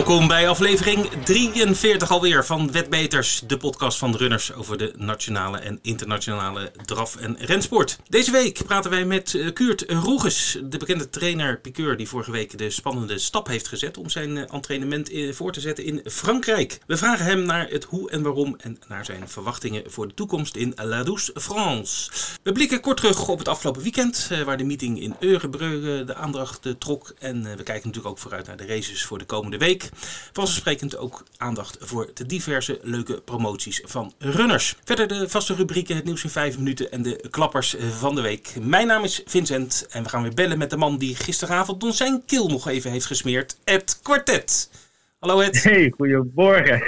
[0.00, 5.78] Welkom bij aflevering 43 alweer van Wetbeters, de podcast van runners over de nationale en
[5.82, 7.98] internationale draf- en rensport.
[8.08, 12.70] Deze week praten wij met uh, Kuurt Roeges, de bekende trainer-piqueur die vorige week de
[12.70, 16.78] spannende stap heeft gezet om zijn uh, entraînement uh, voor te zetten in Frankrijk.
[16.86, 20.56] We vragen hem naar het hoe en waarom en naar zijn verwachtingen voor de toekomst
[20.56, 22.10] in La Douce France.
[22.42, 26.74] We blikken kort terug op het afgelopen weekend, waar de meeting in Eurebreu de aandacht
[26.78, 29.89] trok en we kijken natuurlijk ook vooruit naar de races voor de komende week.
[30.32, 34.76] Vanzelfsprekend ook aandacht voor de diverse leuke promoties van runners.
[34.84, 38.54] Verder de vaste rubrieken, het nieuws in 5 minuten en de klappers van de week.
[38.60, 42.22] Mijn naam is Vincent en we gaan weer bellen met de man die gisteravond zijn
[42.26, 44.70] keel nog even heeft gesmeerd, Ed Quartet.
[45.20, 45.62] Hallo Ed.
[45.62, 46.82] Hey, goedemorgen.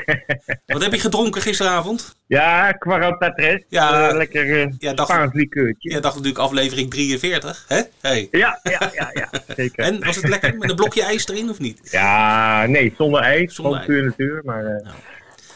[0.67, 2.17] Wat heb je gedronken gisteravond?
[2.27, 3.63] Ja, Quarantatres.
[3.69, 5.91] Ja, uh, lekker uh, ja, dacht, Spaans likeurtje.
[5.91, 7.80] Ja, dacht natuurlijk aflevering 43, hè?
[8.01, 8.29] Hey.
[8.30, 9.85] Ja, ja, ja, ja, zeker.
[9.85, 11.89] En was het lekker met een blokje ijs erin of niet?
[11.91, 13.55] Ja, nee, zonder ijs.
[13.55, 14.65] Zonder puur natuur, maar...
[14.65, 14.95] Uh, nou.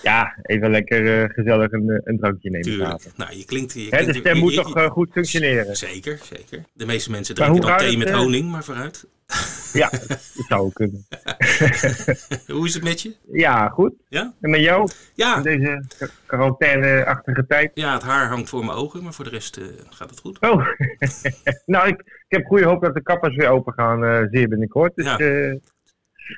[0.07, 2.67] Ja, even lekker uh, gezellig een, een drankje nemen.
[2.69, 3.03] Tuurlijk.
[3.17, 3.73] Nou, je klinkt...
[3.73, 5.77] Je Hè, de stem moet je, toch uh, goed functioneren?
[5.77, 6.65] Zeker, zeker.
[6.73, 9.05] De meeste mensen drinken dan thee het, met honing, maar vooruit.
[9.73, 11.07] Ja, dat zou kunnen.
[12.57, 13.15] Hoe is het met je?
[13.33, 13.93] Ja, goed.
[14.09, 14.35] Ja?
[14.41, 14.89] En met jou?
[15.15, 15.83] Ja, In deze
[16.27, 17.71] quarantaine-achtige tijd?
[17.75, 20.41] ja het haar hangt voor mijn ogen, maar voor de rest eh, gaat het goed.
[20.41, 20.67] Oh,
[21.75, 24.97] nou, ik, ik heb goede hoop dat de kappers weer open gaan, zeer binnenkort.
[24.97, 25.17] Dus Ja.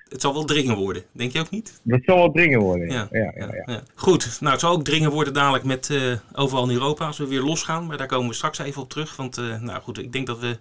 [0.08, 1.80] Het zal wel dringen worden, denk je ook niet?
[1.82, 2.90] dat zal wel dringen worden.
[2.90, 3.54] Ja, Ja, ja, ja.
[3.54, 3.62] ja.
[3.72, 3.82] ja.
[3.94, 7.26] Goed, nou het zal ook dringen worden dadelijk met eh, overal in Europa als we
[7.26, 7.86] weer losgaan.
[7.86, 9.16] Maar daar komen we straks even op terug.
[9.16, 10.58] Want eh, nou goed, ik denk dat we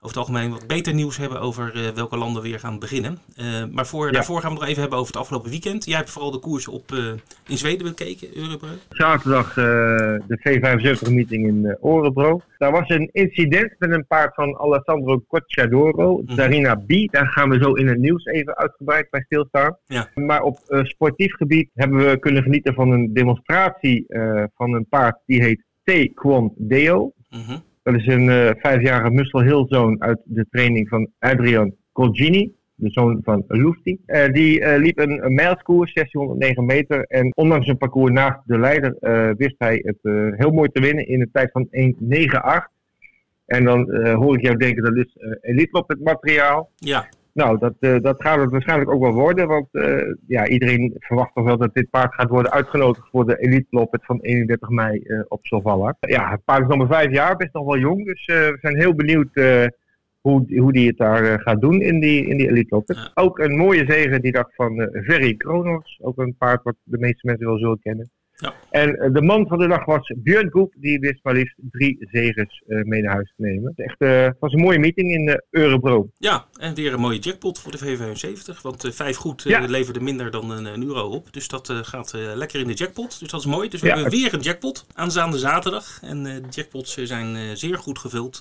[0.00, 3.18] over het algemeen wat beter nieuws hebben over eh, welke landen weer gaan beginnen.
[3.36, 5.84] Eh, maar voor, daarvoor gaan we nog even hebben over het afgelopen weekend.
[5.84, 6.98] Jij hebt vooral de koers op, eh,
[7.46, 8.78] in Zweden bekeken, Eurobreuk.
[8.90, 12.40] Zaterdag de V75-meeting in uh, Orebro.
[12.58, 16.34] Daar was een incident met een paard van Alessandro Cocciadoro, Mhm.
[16.34, 16.88] Zarina B.
[17.10, 19.76] Daar gaan we zo in het nieuws even uitgebreid bij stilstaan.
[19.86, 20.08] Ja.
[20.14, 24.06] Maar op sportief gebied hebben we kunnen genieten van een demonstratie
[24.54, 27.12] van een paard die heet Taekwon Deo.
[27.30, 27.56] Mhm.
[27.88, 32.90] Dat is een eh, vijfjarige Muscle Hill zoon uit de training van Adrian Colgini, de
[32.90, 33.98] zoon van Lufti.
[34.06, 37.04] Eh, die eh, liep een, een mijlskoers, 1609 meter.
[37.04, 38.96] En ondanks een parcours naast de leider
[39.36, 39.98] wist hij het
[40.36, 42.68] heel mooi te winnen in een tijd van 1,98.
[43.46, 46.70] En dan hoor ik jou denken, dat is elite op het materiaal.
[46.76, 49.48] Ja, Nou, dat, eh, dat gaat het waarschijnlijk ook wel worden.
[49.48, 53.38] Want eh, ja, iedereen verwacht toch wel dat dit paard gaat worden uitgenodigd voor de
[53.38, 55.96] Elite Loppet van 31 mei eh, op Solvalla.
[56.00, 58.04] Ja, het paard is nog maar vijf jaar, best nog wel jong.
[58.06, 59.28] Dus we zijn heel benieuwd
[60.20, 63.10] hoe, hoe die het daar gaat doen in die, in die Elite Loppet.
[63.14, 65.98] Ook een mooie zege die dag van Ferry Kronos.
[66.02, 68.10] Ook een paard wat de meeste mensen wel zullen kennen.
[68.40, 68.54] Ja.
[68.70, 70.74] En eh, de man van de dag was Björn Koep.
[70.76, 73.72] Die wist maar liefst drie zegens eh, mee naar huis te nemen.
[73.76, 76.10] Het echt, eh, was een mooie meeting in de Eurobro.
[76.18, 78.60] ja, en weer een mooie jackpot voor de V75.
[78.62, 79.60] Want vijf goed Ja.
[79.66, 81.32] leverde minder dan een, een euro op.
[81.32, 83.18] Dus dat gaat lekker in de jackpot.
[83.20, 83.68] Dus dat is mooi.
[83.68, 85.98] Dus we Ja, hebben weer een jackpot aanstaande zaterdag.
[86.02, 88.38] En de jackpots zijn zeer goed gevuld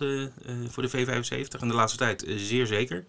[0.70, 1.60] voor de V75.
[1.62, 3.06] En de laatste tijd zeer zeker.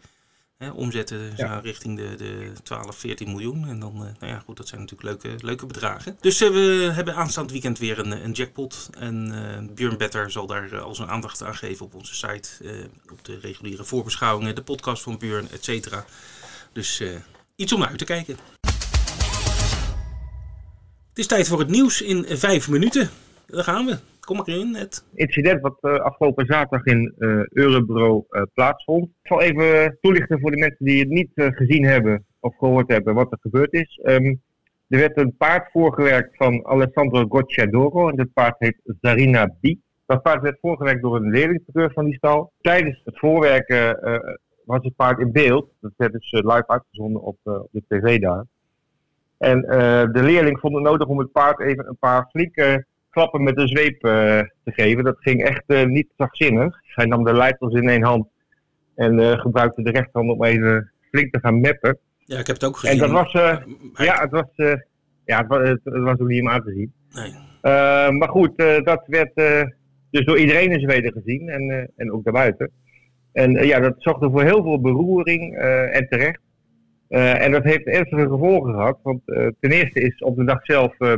[0.58, 1.58] Hè, omzetten Ja.
[1.58, 3.68] richting de, de 12, 14 miljoen.
[3.68, 6.16] En dan, eh, nou ja, goed, dat zijn natuurlijk leuke, leuke bedragen.
[6.20, 8.90] Dus eh, we hebben aanstaand weekend weer een, een jackpot.
[8.98, 12.48] En Björn Better zal daar al zijn aandacht aan geven op onze site.
[13.12, 16.04] op de reguliere voorbeschouwingen, de podcast van Björn, et cetera.
[16.72, 17.02] Dus
[17.56, 18.36] iets om naar uit te kijken.
[21.08, 23.10] Het is tijd voor het nieuws in vijf minuten.
[23.46, 23.98] Daar gaan we.
[24.28, 25.04] Kom in, Ed.
[25.14, 29.04] incident wat eh, afgelopen zaterdag in eh Eurobro eh, plaatsvond.
[29.04, 33.14] Ik zal even toelichten voor de mensen die het niet gezien hebben of gehoord hebben
[33.14, 34.00] wat er gebeurd is.
[34.02, 34.34] Ehm,
[34.88, 39.74] er werd een paard voorgewerkt van Alessandro Gocciadoro en dat paard heet Zarina B.
[40.06, 42.52] Dat paard werd voorgewerkt door een leerlingspeur van die stal.
[42.60, 43.98] Tijdens het voorwerken
[44.64, 45.70] was het paard in beeld.
[45.80, 48.44] Dat werd dus live uitgezonden op, op de tv daar.
[49.38, 49.60] En
[50.12, 53.68] de leerling vond het nodig om het paard even een paar flinke klappen met een
[53.68, 55.04] zweep eh, te geven.
[55.04, 56.80] Dat ging echt eh, niet zachtzinnig.
[56.82, 58.28] Hij nam de leiders in één hand
[58.94, 61.98] en eh, gebruikte de rechterhand om even flink te gaan meppen.
[62.18, 62.94] Ja, ik heb het ook gezien.
[62.94, 63.32] En dat was,
[63.92, 64.46] ja, het was,
[65.24, 66.92] ja, het was, het, was ook niet om aan te zien.
[67.10, 67.32] Nee.
[68.12, 69.34] Maar goed, dat werd
[70.10, 72.70] dus door iedereen in Zweden gezien en, en ook daarbuiten.
[73.32, 75.56] En ja, dat zorgde voor heel veel beroering
[75.92, 76.40] en terecht.
[77.08, 78.98] En dat heeft ernstige gevolgen gehad.
[79.02, 79.20] Want
[79.60, 81.12] ten eerste is op de dag zelf eh,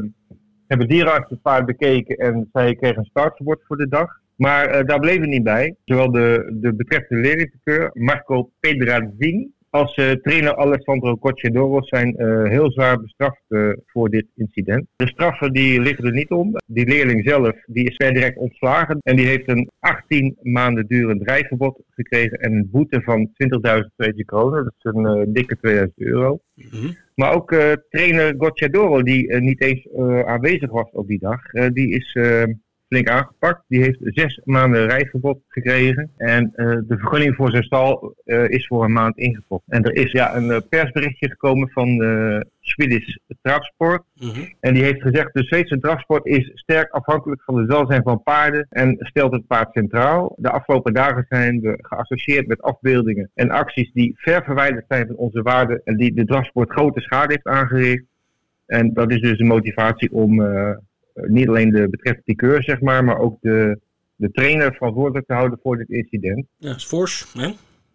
[0.70, 4.08] hebben dierenartsen het paard bekeken en zij kregen een startverbod voor de dag.
[4.37, 5.75] Maar eh, daar bleef het niet bij.
[5.84, 12.72] Zowel de, de betreffende leerlingskeur, Marco Pedrazin, als eh, trainer Alessandro Cocciadoro zijn eh, heel
[12.72, 13.43] zwaar bestraft
[13.87, 14.87] voor dit incident.
[14.96, 16.56] De straffen die liggen er niet om.
[16.67, 21.23] Die leerling zelf die is per direct ontslagen en die heeft een 18 maanden durend
[21.23, 23.31] rijverbod gekregen en een boete van 20.000
[23.96, 24.64] Zweedse kronen.
[24.64, 26.40] Dat is een dikke 2000 euro.
[26.55, 26.93] Mhm.
[27.20, 29.88] Maar ook uh, trainer Gocciadoro, die niet eens
[30.25, 31.40] aanwezig was op die dag,
[31.72, 32.17] die is
[32.90, 33.64] flink aangepakt.
[33.69, 36.10] Die heeft zes maanden rijverbod gekregen.
[36.16, 39.72] En uh, de vergunning voor zijn stal uh, is voor een maand ingetrokken.
[39.72, 44.02] En er is ja, een uh, persberichtje gekomen van de Swedish Drafsport.
[44.14, 44.54] Mm -hmm.
[44.60, 48.66] En die heeft gezegd, de Zweedse drafsport is sterk afhankelijk van het welzijn van paarden
[48.70, 50.34] en stelt het paard centraal.
[50.37, 55.16] De afgelopen dagen zijn we geassocieerd met afbeeldingen en acties die ver verwijderd zijn van
[55.16, 58.04] onze waarden en die de drafsport grote schade heeft aangericht.
[58.66, 60.76] En dat is dus de motivatie om eh,
[61.14, 63.78] niet alleen de betreffende piqueur, zeg maar, maar ook de,
[64.14, 66.46] de trainer verantwoordelijk te houden voor dit incident.
[66.56, 67.50] Ja, is fors, hè?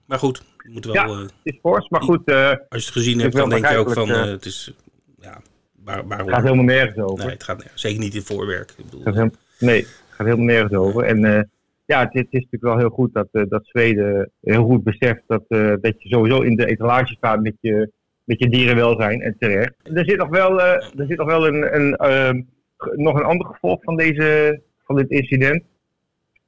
[0.06, 1.17] Maar goed, we moeten wel...
[1.17, 2.29] Ja, het is fors, maar goed...
[2.29, 4.73] Uh, als je het gezien hebt, dan denk je ook van, uh, het is...
[5.19, 5.41] Ja,
[5.83, 7.25] waar, waar, het gaat helemaal nergens over.
[7.25, 8.73] Nee, het gaat zeker niet in voorwerk.
[8.77, 11.03] Ik bedoel, het helemaal, nee, het gaat helemaal nergens over.
[11.03, 11.41] En uh,
[11.85, 15.44] ja, het, het, is natuurlijk wel heel goed dat, dat Zweden heel goed beseft dat,
[15.81, 17.91] dat je sowieso in de etalage staat met je,
[18.23, 19.73] met je dierenwelzijn en terecht.
[19.83, 22.47] Er zit nog wel, er zit nog wel een, een
[22.95, 25.63] nog een ander gevolg van, deze, van dit incident.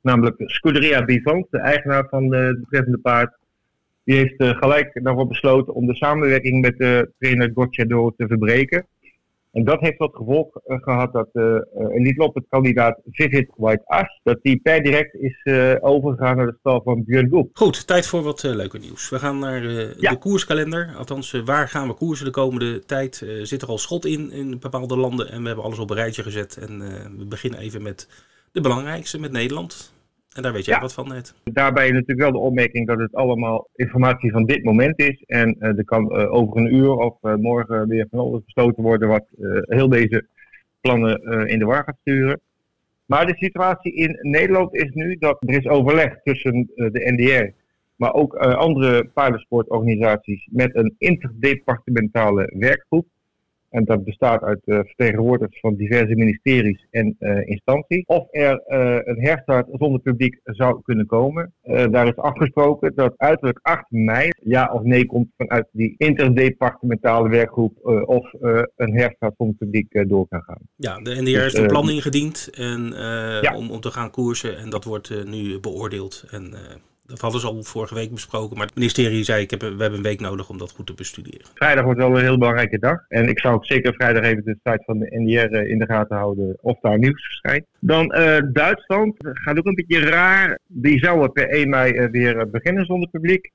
[0.02, 3.38] Namelijk Scuderia Bivant, de eigenaar van de betreffende paard.
[4.04, 8.88] Die heeft uh, gelijk daarvoor besloten om de samenwerking met de trainer Gocciadoro te verbreken.
[9.58, 11.44] En dat heeft tot gevolg uh, gehad dat uh,
[11.90, 15.44] Elite Lop, het kandidaat Vivid White As, dat die per direct is
[15.82, 17.50] overgegaan naar de stal van Björn Goep.
[17.54, 19.10] Goed, tijd voor wat leuke nieuws.
[19.10, 19.64] We gaan naar
[20.00, 20.12] ja.
[20.12, 20.94] de koerskalender.
[20.98, 23.26] Althans, waar gaan we koersen de komende tijd?
[23.42, 26.24] zit er al schot in in bepaalde landen en we hebben alles op een rijtje
[26.24, 26.58] gezet.
[26.58, 26.80] En
[27.18, 28.08] we beginnen even met
[28.52, 29.94] de belangrijkste, met Nederland.
[30.38, 31.36] En daar weet jij wat van net.
[31.44, 35.24] Daarbij natuurlijk wel de opmerking dat het allemaal informatie van dit moment is.
[35.26, 38.84] En uh, er kan uh, over een uur of uh, morgen weer van alles besloten
[38.84, 39.26] worden wat
[39.62, 40.28] heel deze
[40.82, 42.40] plannen in de war gaat sturen.
[43.06, 47.52] Maar de situatie in Nederland is nu dat er is overleg tussen de NDR,
[47.96, 53.08] maar ook andere paardensportorganisaties met een interdepartementale werkgroep.
[53.78, 58.06] En dat bestaat uit uh, vertegenwoordigers van diverse ministeries en uh, instanties.
[58.06, 61.54] Of er uh, een herstart zonder publiek zou kunnen komen.
[61.64, 67.86] daar is afgesproken dat uiterlijk 8 mei ja of nee komt vanuit die interdepartementale werkgroep
[68.06, 68.34] of
[68.76, 70.62] een herstart zonder publiek door kan gaan.
[70.76, 72.94] Ja, de NDR dus, heeft een plan ingediend en,
[73.42, 73.56] ja.
[73.56, 76.26] om, om te gaan koersen en dat wordt nu beoordeeld.
[76.32, 76.54] En
[77.08, 78.58] dat hadden ze al vorige week besproken.
[78.58, 80.94] Maar het ministerie zei, ik heb, we hebben een week nodig om dat goed te
[80.94, 81.48] bestuderen.
[81.54, 83.06] Vrijdag wordt wel een heel belangrijke dag.
[83.08, 85.86] En ik zou ook zeker vrijdag even de tijd van de NDR eh, in de
[85.86, 87.66] gaten houden of daar nieuws verschijnt.
[87.80, 90.60] Dan uh, Duitsland gaat ook een beetje raar.
[90.68, 93.52] Die zouden per 1 mei uh, weer beginnen zonder publiek.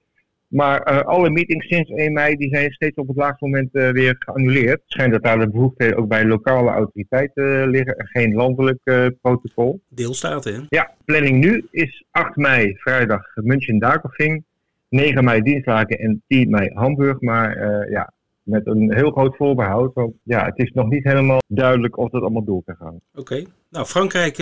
[0.53, 3.91] Maar uh, alle meetings sinds 1 mei die zijn steeds op het laatste moment uh,
[3.91, 4.71] weer geannuleerd.
[4.71, 8.81] Het schijnt dat daar de behoeften ook bij lokale autoriteiten uh, liggen en geen landelijk
[9.21, 9.81] protocol.
[9.89, 10.61] Deelstaten, hè?
[10.69, 14.45] Ja, planning nu is 8 mei vrijdag München-Dakelving,
[14.89, 17.21] 9 mei Dienstlaken en 10 mei Hamburg.
[17.21, 17.59] Maar
[17.91, 18.13] ja,
[18.43, 19.95] met een heel groot voorbehoud.
[19.95, 23.01] Want ja, het is nog niet helemaal duidelijk of dat allemaal door kan gaan.
[23.15, 23.45] Oké.
[23.69, 24.37] Nou, Frankrijk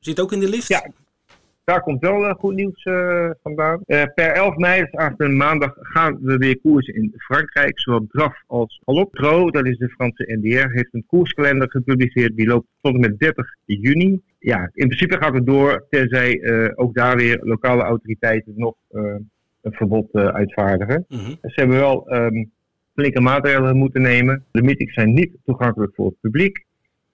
[0.00, 0.68] zit ook in de lift.
[0.68, 0.86] Ja,
[1.66, 3.80] daar komt wel uh, goed nieuws uh, vandaan.
[3.86, 7.80] Uh, per 11 mei, dus aanstaande maandag, gaan we weer koersen in Frankrijk.
[7.80, 9.52] Zowel draf als galop.
[9.52, 12.36] Dat is de Franse NDR, heeft een koerskalender gepubliceerd.
[12.36, 14.20] Die loopt tot en met 30 juni.
[14.38, 16.40] Ja, in principe gaat het door, tenzij
[16.74, 19.30] ook daar weer lokale autoriteiten nog een
[19.62, 21.04] verbod uitvaardigen.
[21.08, 21.36] Mm -hmm.
[21.40, 22.50] Ze hebben wel um,
[22.94, 24.44] flinke maatregelen moeten nemen.
[24.50, 26.65] De meetings zijn niet toegankelijk voor het publiek.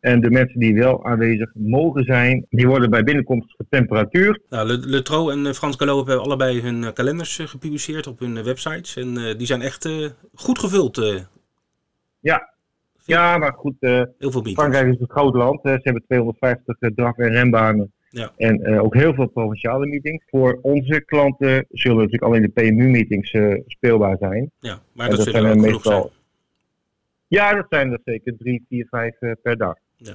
[0.02, 4.40] En de mensen die wel aanwezig mogen zijn, die worden bij binnenkomst getemperatuurd.
[4.48, 8.06] Nou, Le, Le Tro en eh, Frans Gallo hebben allebei hun eh, kalenders eh, gepubliceerd
[8.06, 8.96] op hun websites.
[8.96, 10.98] En uh, die zijn echt uh, goed gevuld.
[10.98, 11.18] Uh.
[12.20, 12.54] Ja.
[13.04, 13.74] ja, maar goed.
[13.80, 15.60] Heel veel Frankrijk is een groot land.
[15.62, 17.92] ze hebben 250 draf- en renbanen.
[18.10, 18.32] Ja.
[18.36, 20.24] En ook heel veel provinciale meetings.
[20.26, 24.50] Voor onze klanten zullen natuurlijk alleen de PMU-meetings speelbaar zijn.
[24.60, 25.92] Ja, maar dat, dat zullen zijn meestal.
[25.92, 26.20] Zijn.
[27.26, 29.76] Ja, dat zijn er zeker drie, vier, vijf per dag.
[30.02, 30.14] Ja.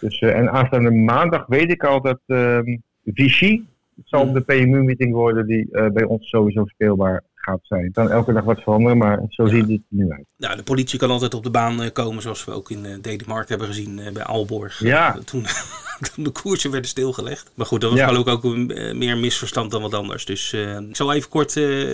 [0.00, 3.62] Dus, uh, en aanstaande maandag weet ik al dat um, Vichy
[4.04, 7.84] zal de PMU-meeting worden die uh, bij ons sowieso speelbaar gaat zijn.
[7.84, 9.50] Het kan elke dag wat veranderen, maar zo ja.
[9.50, 10.24] ziet het er nu uit.
[10.36, 13.38] Nou, de politie kan altijd op de baan uh, komen, zoals we ook in uh,
[13.46, 14.78] hebben gezien bij Aalborg.
[14.78, 15.18] Ja.
[15.24, 15.44] toen,
[16.14, 17.52] toen de koersen werden stilgelegd.
[17.54, 18.10] Maar goed, dat was ja.
[18.10, 20.24] ook, ook een, meer misverstand dan wat anders.
[20.24, 20.52] Dus
[20.88, 21.52] ik zal even kort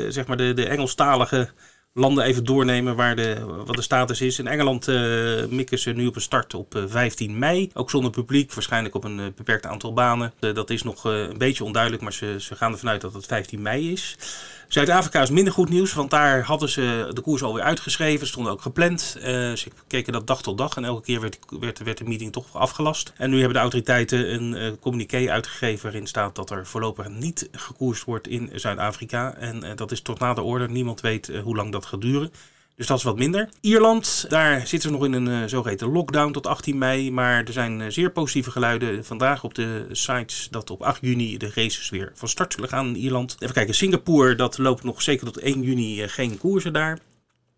[0.09, 1.49] zeg maar de, de Engelstalige
[1.95, 4.39] landen even doornemen waar de, wat de status is.
[4.39, 7.71] In Engeland uh, mikken ze nu op een start op uh, 15 mei.
[7.75, 10.33] Ook zonder publiek, waarschijnlijk op een uh, beperkt aantal banen.
[10.39, 13.63] Dat is nog een beetje onduidelijk, maar ze, ze gaan ervan uit dat het 15
[13.63, 14.17] mei is.
[14.73, 18.63] Zuid-Afrika is minder goed nieuws, want daar hadden ze de koers alweer uitgeschreven, stonden ook
[18.63, 19.17] gepland.
[19.19, 22.33] Uh, ze keken dat dag tot dag en elke keer werd, werd, werd, de meeting
[22.33, 23.13] toch afgelast.
[23.17, 27.49] En nu hebben de autoriteiten een uh, communiqué uitgegeven waarin staat dat er voorlopig niet
[27.53, 29.35] gekoerst wordt in Zuid-Afrika.
[29.35, 30.69] En uh, dat is tot na de orde.
[30.69, 32.33] Niemand weet hoe lang dat gaat duren.
[32.77, 33.49] Dus dat is wat minder.
[33.61, 37.11] Ierland, daar zitten ze nog in een uh, zogeheten lockdown tot 18 mei.
[37.11, 41.51] Maar er zijn zeer positieve geluiden vandaag op de sites dat op 8 juni de
[41.55, 43.37] races weer van start zullen gaan in Ierland.
[43.39, 46.99] Even kijken, Singapore, dat loopt nog zeker tot 1 juni geen koersen daar.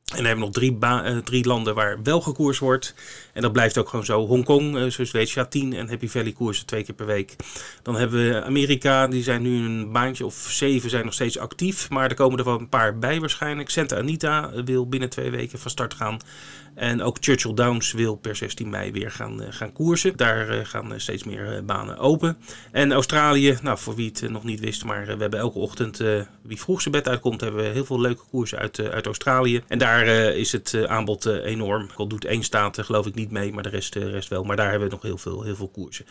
[0.05, 2.95] En dan hebben nog drie, uh, drie, landen waar wel gekoers wordt.
[3.33, 4.27] En dat blijft ook gewoon zo.
[4.27, 7.37] Hongkong, uh, zoals je weet, ja, 10 en Happy Valley koersen twee keer per week.
[7.83, 11.91] Dan hebben we Amerika, die zijn nu een baantje of zeven zijn nog steeds actief.
[11.91, 13.71] Maar er komen er wel een paar bij waarschijnlijk.
[13.71, 16.19] Santa Anita wil binnen twee weken van start gaan.
[16.75, 20.17] En ook Churchill Downs wil per 16 mei weer gaan, uh, gaan koersen.
[20.17, 22.37] Daar uh, gaan uh, steeds meer banen open.
[22.73, 25.99] En Australië, nou voor wie het nog niet wist, maar we hebben elke ochtend,
[26.43, 29.63] wie vroeg zijn bed uitkomt, hebben we heel veel leuke koersen uit, uit Australië.
[29.69, 31.89] En daar is het aanbod enorm.
[31.97, 34.45] Al doet één staat geloof ik niet mee, maar de rest, rest wel.
[34.45, 36.05] Maar daar hebben we nog heel veel, heel veel koersen.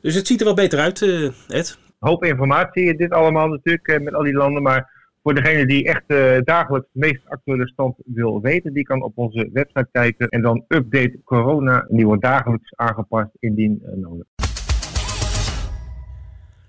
[0.00, 1.02] Dus het ziet er wel beter uit,
[1.48, 1.78] Ed.
[1.98, 6.36] Hoop informatie, dit allemaal natuurlijk met al die landen, maar voor degene die echt uh,
[6.44, 10.64] dagelijks de meest actuele stand wil weten, die kan op onze website kijken en dan
[10.68, 11.86] update corona.
[11.88, 14.26] wordt dagelijks aangepast indien uh, nodig.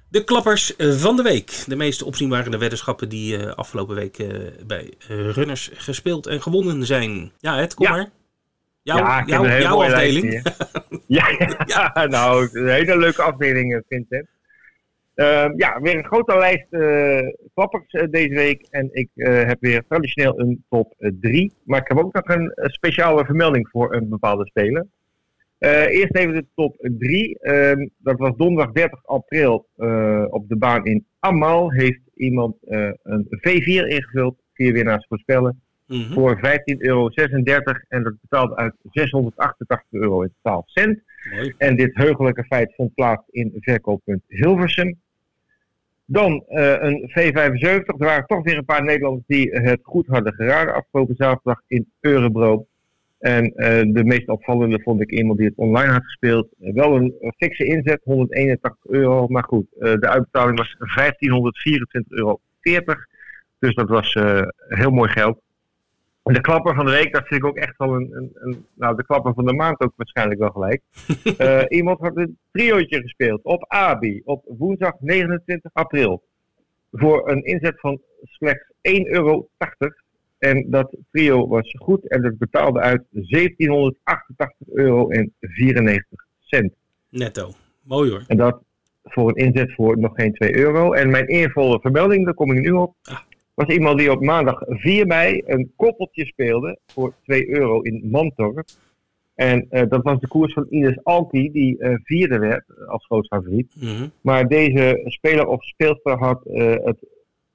[0.09, 1.63] De klappers van de week.
[1.67, 4.25] De meest opzienbarende weddenschappen die uh, afgelopen week
[4.67, 7.31] bij runners gespeeld en gewonnen zijn.
[7.39, 7.91] Ja, het kom ja.
[7.91, 8.09] maar.
[8.81, 10.41] Jouw, ja, jouw afdeling.
[11.07, 11.25] ja,
[11.93, 14.27] ja, nou, een hele leuke afdeling, Vincent.
[15.15, 18.67] Uh, ja, weer een grote lijst uh, klappers uh, deze week.
[18.69, 21.53] En ik uh, heb weer traditioneel een top 3.
[21.63, 24.85] Maar ik heb ook nog een speciale vermelding voor een bepaalde speler.
[25.59, 27.39] eerst even de top 3.
[27.39, 29.67] Ehm, dat was donderdag 30 april
[30.29, 31.71] op de baan in Amal.
[31.71, 32.55] Heeft iemand
[33.03, 34.35] een V4 ingevuld.
[34.53, 35.61] Vier winnaars voorspellen.
[35.87, 36.13] Mm -hmm.
[36.13, 37.09] Voor 15,36 euro.
[37.87, 41.01] En dat betaalde uit 688 euro en 12 cent.
[41.33, 41.53] Mooi.
[41.57, 45.03] En dit heugelijke feit vond plaats in verkooppunt Hilversum.
[46.05, 47.85] Dan uh, een V75.
[47.85, 51.91] Er waren toch weer een paar Nederlanders die het goed hadden geraden afgelopen zaterdag in
[51.99, 52.67] Eurebro.
[53.19, 56.47] En uh, de meest opvallende vond ik iemand die het online had gespeeld.
[56.59, 59.27] Uh, wel een, een fikse inzet, 181 euro.
[59.27, 62.39] Maar goed, de uitbetaling was 1524,40 euro.
[63.59, 64.13] Dus dat was
[64.67, 65.41] heel mooi geld.
[66.33, 68.95] De klapper van de week, dat vind ik ook echt wel een, een, een, Nou,
[68.95, 70.81] de klapper van de maand ook waarschijnlijk wel gelijk.
[71.39, 76.23] uh, iemand had een triootje gespeeld op ABI op woensdag 29 april.
[76.91, 79.47] Voor een inzet van slechts 1,80 euro.
[80.37, 86.73] En dat trio was goed en dat betaalde uit 1788 euro en 94 cent.
[87.09, 87.51] Netto.
[87.81, 88.23] Mooi hoor.
[88.27, 88.61] En dat
[89.03, 90.93] voor een inzet voor nog geen 2 euro.
[90.93, 92.95] En mijn eervolle vermelding, daar kom ik nu op.
[93.03, 93.19] Ah
[93.55, 98.67] was iemand die op maandag 4 mei een koppeltje speelde voor 2 euro in Mantorp.
[99.35, 103.27] En uh, dat was de koers van Ines Alki, die uh, vierde werd als groot
[103.27, 103.75] favoriet.
[103.79, 104.11] Mm -hmm.
[104.21, 106.97] Maar deze speler of speelster had uh, het,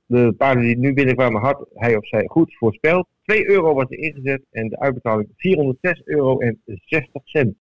[0.07, 3.07] de paarden die nu binnenkwamen, had hij of zij goed voorspeld.
[3.23, 7.55] 2 euro was er ingezet en de uitbetaling 406 euro en 60 cent.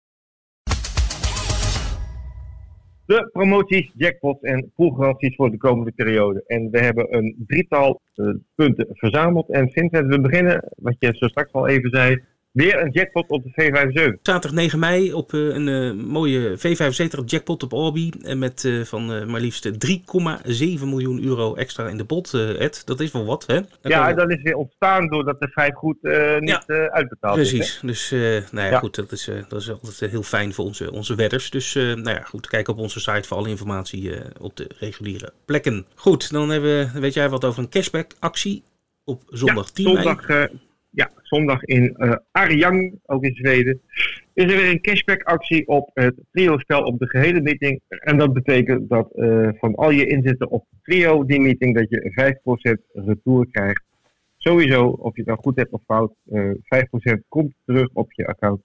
[3.08, 6.44] De promoties, jackpots en poolgaranties voor de komende periode.
[6.48, 9.50] En we hebben een drietal uh, punten verzameld.
[9.50, 12.24] En Vincent, we beginnen, wat je zo straks al even zei,
[12.58, 14.22] Weer een jackpot op de V75.
[14.22, 18.12] Zaterdag 9 mei op uh, een uh, mooie V75 jackpot op Albi.
[18.24, 19.74] En met uh, van maar liefst 3,7
[20.84, 22.82] miljoen euro extra in de pot, Ed.
[22.86, 23.60] Dat is wel wat, hè?
[23.82, 25.98] Ja, dat is weer ontstaan doordat de vijf goed
[26.40, 27.60] niet ja, uitbetaald Precies.
[27.60, 27.80] is.
[27.80, 28.10] Precies.
[28.10, 28.20] Dus
[28.52, 31.50] nou ja, ja, goed, dat is, dat is altijd heel fijn voor onze, onze wedders.
[31.50, 35.86] Dus nou ja, goed, kijk op onze site voor alle informatie op de reguliere plekken.
[35.96, 38.64] Goed, dan hebben, weet jij wat over een cashback actie
[39.04, 40.04] op zondag 10 mei.
[40.04, 40.50] Zondag
[40.98, 43.82] ja, zondag in uh, Arjang, ook in Zweden,
[44.34, 47.82] is er weer een cashback actie op het trio-spel op de gehele meeting.
[47.88, 52.36] En dat betekent dat uh, van al je inzetten op trio die meeting, dat je
[52.94, 53.84] 5% retour krijgt.
[54.38, 58.14] Sowieso, of je het nou goed hebt of fout, uh, eh, 5% komt terug op
[58.14, 58.62] je account.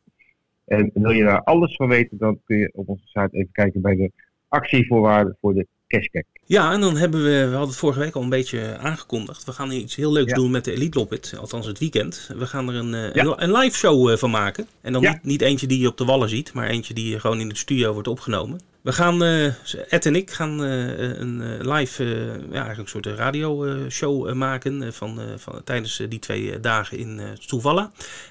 [0.65, 3.81] En wil je daar alles van weten, dan kun je op onze site even kijken
[3.81, 4.13] bij de
[4.49, 5.67] actievoorwaarden voor de
[5.99, 6.25] cashback.
[6.45, 9.45] Ja, en dan hebben we, we hadden het vorige week al een beetje aangekondigd.
[9.45, 10.37] We gaan iets heel leuks ja.
[10.37, 12.31] doen met de Elite Loppet, althans het weekend.
[12.37, 13.13] We gaan er een, ja.
[13.13, 14.67] een, een, live show van maken.
[14.81, 17.41] En dan niet, niet eentje die je op de wallen ziet, maar eentje die gewoon
[17.41, 18.61] in de studio wordt opgenomen.
[18.83, 19.47] We gaan, uh,
[19.89, 22.05] Ed en ik gaan uh, een live,
[22.51, 27.21] ja, eigenlijk een soort radioshow maken van, van, tijdens die twee dagen in
[27.65, 27.85] uh,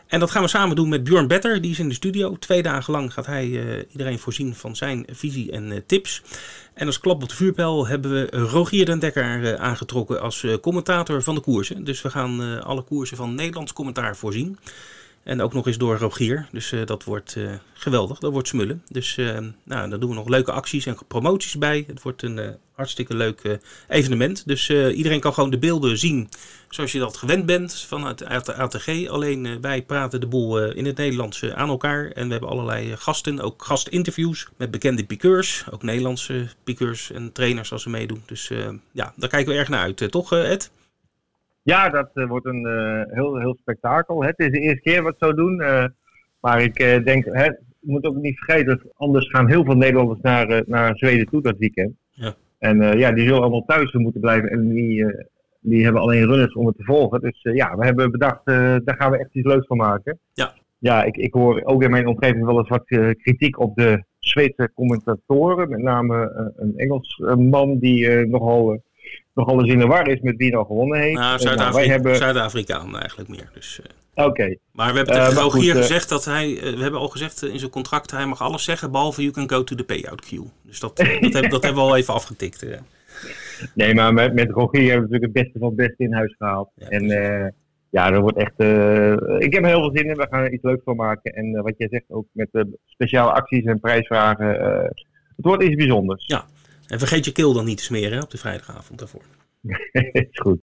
[0.08, 2.38] En dat gaan we samen doen met Bjorn Better, die is in de studio.
[2.38, 3.46] Twee dagen lang gaat hij
[3.92, 6.22] iedereen voorzien van zijn visie en tips.
[6.74, 11.36] En als klap op de vuurpijl hebben we Rogier den Dekker aangetrokken als commentator van
[11.36, 11.84] de koersen.
[11.84, 14.58] Dus we gaan alle koersen van Nederlands commentaar voorzien.
[15.24, 16.48] En ook nog eens door Rogier.
[16.52, 18.20] Dus uh, dat wordt uh, geweldig.
[18.20, 18.84] Dat wordt smullen.
[18.88, 21.84] Dus uh, nou, daar doen we nog leuke acties en promoties bij.
[21.88, 24.48] Het wordt een hartstikke leuk evenement.
[24.48, 26.30] Dus iedereen kan gewoon de beelden zien
[26.70, 29.08] zoals je dat gewend bent vanuit de ATG.
[29.08, 32.12] Alleen wij praten de boel in het Nederlands aan elkaar.
[32.12, 35.64] En we hebben allerlei gasten, ook gastinterviews met bekende piqueurs.
[35.72, 38.24] Ook Nederlandse piqueurs en trainers als ze meedoen.
[38.26, 38.52] Dus
[38.92, 40.72] ja, daar kijken we erg naar uit, toch Ed?
[41.64, 42.66] Ja, dat wordt een
[43.10, 44.24] heel, heel spektakel.
[44.24, 45.56] Het is de eerste keer wat zo doen.
[46.40, 50.64] maar ik denk, hè, je moet ook niet vergeten, anders gaan heel veel Nederlanders naar,
[50.66, 51.94] naar Zweden toe dat weekend.
[52.12, 52.34] Ja.
[52.60, 55.06] En ja, die zullen allemaal thuis moeten blijven en die,
[55.60, 57.22] die hebben alleen runners om het te volgen.
[57.22, 60.20] Dus ja, we hebben bedacht, daar gaan we echt iets leuks van maken.
[60.34, 60.54] Ja.
[60.82, 62.86] Ja, ik, ik hoor ook in mijn omgeving wel eens wat
[63.18, 65.70] kritiek op de Zweedse commentatoren.
[65.70, 68.84] Met name een Engels man die nogal,
[69.34, 71.20] nogal eens in de war is met wie nou gewonnen heeft.
[71.20, 73.00] Nou, Zuid-Afrikaan hebben...
[73.00, 73.50] eigenlijk meer.
[73.54, 73.82] Dus,
[74.16, 74.56] Oké.
[74.72, 77.72] Maar we hebben tegen uh, Rogier gezegd dat hij, we hebben al gezegd in zijn
[77.72, 80.46] contract, hij mag alles zeggen behalve you can go to the payout queue.
[80.62, 82.66] Dus dat, dat, heb, dat hebben we al even afgetikt.
[83.76, 86.36] Nee, maar met, met Rogier hebben we natuurlijk het beste van het beste in huis
[86.38, 86.70] gehaald.
[86.76, 87.48] Ja, en uh,
[87.90, 88.60] ja, dat wordt echt,
[89.44, 90.16] ik heb er heel veel zin in.
[90.16, 91.34] We gaan er iets leuks van maken.
[91.34, 94.48] En wat jij zegt ook met speciale acties en prijsvragen.
[95.36, 96.28] het wordt iets bijzonders.
[96.28, 96.46] Ja,
[96.88, 99.24] en vergeet je keel dan niet te smeren op de vrijdagavond daarvoor.
[100.12, 100.60] is goed.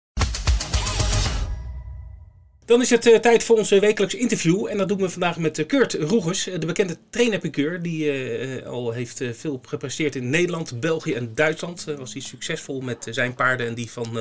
[2.64, 4.66] Dan is het uh, tijd voor onze wekelijks interview.
[4.66, 8.92] En dat doen we vandaag met uh, Kurt Roegers, de bekende trainer die uh, al
[8.92, 11.84] heeft veel gepresteerd in Nederland, België en Duitsland.
[11.84, 14.18] was hij succesvol met zijn paarden en die van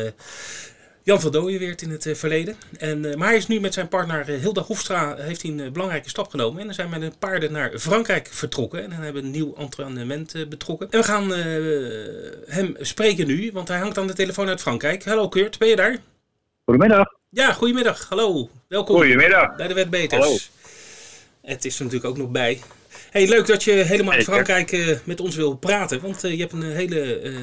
[1.08, 2.56] Jan van Dooyenweert in het verleden.
[2.78, 6.30] En, maar hij is nu met zijn partner Hilda Hofstra heeft hij een belangrijke stap
[6.30, 6.60] genomen.
[6.60, 8.84] En dan zijn met de paarden naar Frankrijk vertrokken.
[8.84, 10.92] En dan hebben we een nieuw entraînement betrokken.
[10.92, 11.32] En we gaan
[12.46, 15.04] hem spreken nu, want hij hangt aan de telefoon uit Frankrijk.
[15.04, 15.98] Hallo Kurt, ben je daar?
[16.66, 17.14] Goedemiddag.
[17.30, 18.10] Ja, goedemiddag.
[18.10, 18.50] Hallo.
[18.68, 18.96] Welkom.
[18.96, 19.56] Goedemiddag.
[19.56, 20.24] Bij de Wet Beters.
[20.24, 20.38] Hallo.
[21.42, 22.62] Het is er natuurlijk ook nog bij.
[23.12, 26.02] Hey, leuk dat je helemaal in Frankrijk uh, met ons wil praten.
[26.02, 27.36] Want uh, je hebt een hele uh,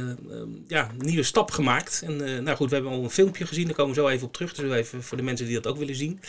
[0.69, 2.03] ja, nieuwe stap gemaakt.
[2.07, 3.65] En nou goed, we hebben al een filmpje gezien.
[3.65, 4.55] Daar komen we zo even op terug.
[4.55, 6.21] Dus even voor de mensen die dat ook willen zien.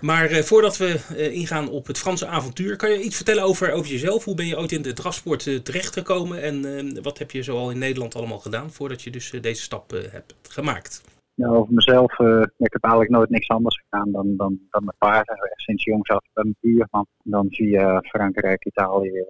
[0.00, 1.00] Maar voordat we
[1.32, 2.76] ingaan op het Franse avontuur.
[2.76, 4.24] Kan je iets vertellen over, over jezelf?
[4.24, 6.42] Hoe ben je ooit in de drafsport terechtgekomen?
[6.42, 10.34] En wat heb je zoal in Nederland allemaal gedaan voordat je dus deze stap hebt
[10.48, 11.00] gemaakt?
[11.38, 14.96] Nou, over mezelf, uh, ik heb eigenlijk nooit niks anders gedaan dan, dan, dan mijn
[14.98, 15.36] paarden.
[15.54, 17.06] Sinds jongs af bij mijn buurman.
[17.22, 19.24] Dan via Frankrijk, Italië,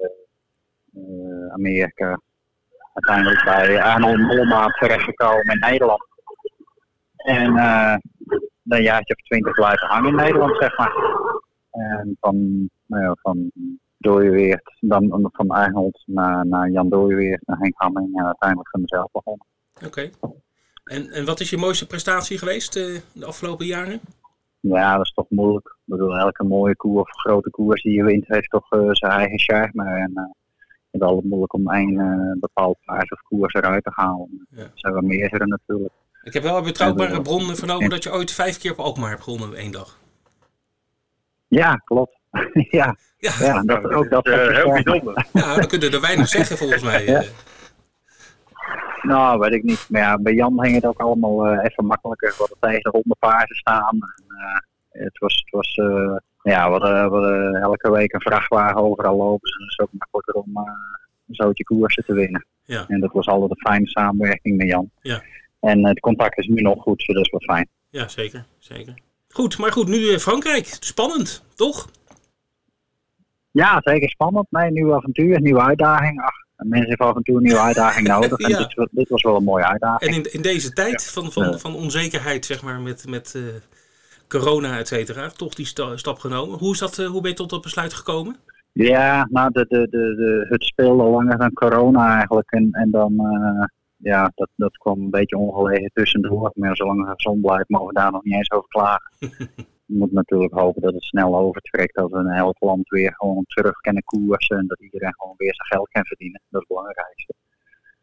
[0.95, 2.21] uh, Amerika.
[2.93, 6.07] Uiteindelijk bij Arnold Molmaat terechtgekomen in Nederland.
[7.17, 7.57] En
[8.69, 10.93] een jaartje of twintig blijven hangen in Nederland, zeg maar.
[11.71, 13.51] En van, nou ja, van
[13.99, 19.11] Dooyeweert, dan van Arnold naar, naar Jan Dooyeweert, naar Henk Hamming en uiteindelijk van mezelf
[19.13, 19.47] begonnen.
[19.87, 20.11] Oké.
[20.89, 24.01] En, en wat is je mooiste prestatie geweest uh, de afgelopen jaren?
[24.61, 25.67] Ja, dat is toch moeilijk.
[25.67, 29.13] Ik bedoel, elke mooie koer of grote koers die je wint heeft toch uh, zijn
[29.13, 29.85] eigen charme.
[29.85, 30.23] En uh,
[30.91, 34.47] het is altijd moeilijk om één bepaald paard of koers eruit te halen.
[34.51, 34.63] Ja.
[34.63, 35.93] Er zijn wel meerdere natuurlijk.
[36.23, 39.23] Ik heb wel een betrouwbare bronnen vernomen dat je ooit vijf keer op Alkmaar hebt
[39.23, 39.99] gewonnen in één dag.
[41.49, 42.19] Ja, klopt.
[42.79, 42.97] ja.
[43.19, 45.27] Ja, ja, dat, ook dat is heel bijzonder.
[45.33, 47.05] Ja, dan kunnen er weinig zeggen volgens mij.
[47.07, 47.23] Ja.
[49.09, 49.87] Nou, weet ik niet.
[49.89, 52.29] Maar ja, bij Jan ging het ook allemaal uh, even makkelijker.
[52.29, 53.99] We hadden tegen ronde paarden staan.
[54.17, 58.21] En, uh, het was, het was uh, ja, we hadden, we hadden, elke week een
[58.21, 59.51] vrachtwagen overal lopen.
[59.51, 60.57] Dus het is ook makkelijker om
[61.29, 62.47] een zootje koersen te winnen.
[62.65, 62.85] Ja.
[62.89, 64.91] En dat was altijd een fijne samenwerking met Jan.
[65.01, 65.23] Ja.
[65.61, 67.69] En het contact is nu nog goed, dus dat is wel fijn.
[67.89, 68.45] Ja, zeker.
[68.59, 68.95] zeker.
[69.29, 70.67] Goed, maar goed, nu Frankrijk.
[70.81, 71.89] Spannend, toch?
[73.51, 74.47] Ja, zeker spannend.
[74.51, 76.21] Nee, nieuw avontuur, nieuwe uitdaging.
[76.21, 78.39] Ach, mensen hebben af en toe een nieuwe uitdaging nodig.
[78.39, 80.11] En dit, dit, was wel een mooie uitdaging.
[80.11, 83.43] En in, in deze tijd van, van, van onzekerheid, zeg maar, met, met uh,
[84.29, 86.59] corona, et cetera, toch die stap genomen.
[86.59, 88.37] Hoe, is dat, uh, hoe ben je tot dat besluit gekomen?
[88.73, 92.51] Ja, nou, de, de, de, de, het speelde langer dan corona eigenlijk.
[92.51, 93.65] En, en dan, uh,
[93.97, 96.51] ja, dat, dat kwam een beetje ongelegen tussendoor.
[96.55, 99.11] Maar zolang het gezond blijft, mogen we daar nog niet eens over klagen.
[99.89, 103.45] Je moet natuurlijk hopen dat het snel overtrekt als we in elk land weer gewoon
[103.47, 106.41] terug kunnen koersen en dat iedereen gewoon weer zijn geld kan verdienen.
[106.49, 107.35] Dat is het belangrijkste.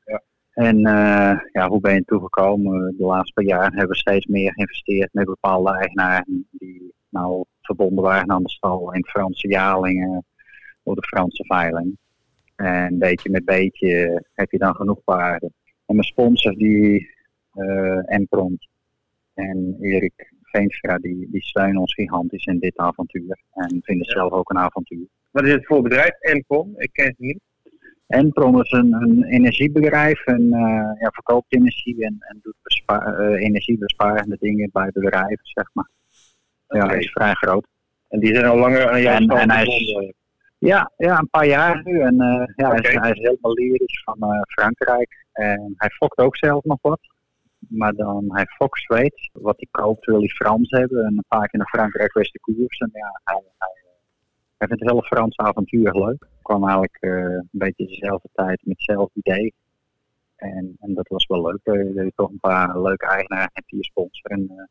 [0.05, 0.21] Ja.
[0.51, 2.95] En uh, ja, hoe ben je toegekomen?
[2.97, 8.03] De laatste paar jaar hebben we steeds meer geïnvesteerd met bepaalde eigenaren die nou verbonden
[8.03, 10.25] waren aan de stal in Franse jalingen
[10.83, 11.97] of de Franse veiling.
[12.55, 15.53] En beetje met beetje heb je dan genoeg paarden.
[15.85, 17.09] En mijn sponsor die
[17.53, 18.67] uh, Empront
[19.33, 23.39] en Erik Veenstra, die, die steunen ons gigantisch in dit avontuur.
[23.53, 25.07] En vinden het zelf ook een avontuur.
[25.31, 26.73] Wat is het voor bedrijf, Enprom?
[26.77, 27.39] Ik ken het niet.
[28.07, 33.43] Enprom is een, een energiebedrijf en uh, ja, verkoopt energie en, en doet bespa uh,
[33.43, 35.89] energiebesparende dingen bij bedrijven, zeg maar.
[36.67, 37.67] Ja, hij is vrij groot.
[38.09, 40.13] En die zijn al langer aan jouw en, en hij is,
[40.57, 41.99] Ja, ja, een paar jaar nu.
[41.99, 45.25] En uh, ja, hij, is, hij is helemaal lyrisch van eh, Frankrijk.
[45.31, 46.99] En hij fokt ook zelf nog wat.
[47.69, 49.29] Maar dan, hij fokt Zweeds.
[49.33, 51.05] Wat hij koopt wil hij Frans hebben.
[51.05, 52.77] En een paar keer naar Frankrijk geweest de koers.
[52.77, 53.41] En ja, hij,
[54.57, 56.27] hij, vindt het hele Franse avontuur leuk.
[56.41, 59.53] kwam eigenlijk eh, een beetje dezelfde tijd met hetzelfde idee.
[60.35, 61.59] En, en dat was wel leuk.
[61.63, 64.37] Eh, Dat je toch een paar leuke eigenaren hebt die je sponsoren.
[64.37, 64.65] En, eh,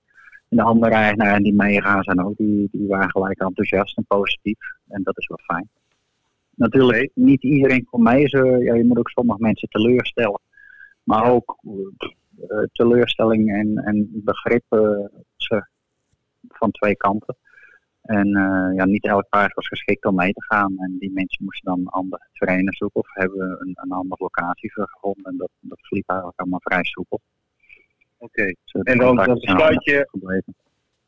[0.48, 4.59] en de andere eigenaren die meegaan zijn ook, die, die waren gelijk enthousiast en positief.
[4.88, 5.68] En dat is wel fijn.
[6.54, 8.28] Natuurlijk, niet iedereen komt mee.
[8.28, 10.40] Zo, ja, je moet ook sommige mensen teleurstellen.
[11.02, 11.59] Maar ook
[12.73, 15.61] teleurstelling en, en begrip eh,
[16.49, 17.37] van twee kanten.
[18.03, 20.75] En eh, ja, niet elk paard was geschikt om mee te gaan.
[20.79, 24.88] En die mensen moesten dan andere trainers zoeken of hebben een, een andere locatie voor
[24.88, 25.25] gevonden.
[25.25, 27.20] En dat, dat verliep eigenlijk allemaal vrij soepel.
[28.18, 28.44] Oké.
[28.44, 30.09] Dus En dan- dan besluit je-.